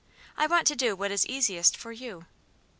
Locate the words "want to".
0.47-0.75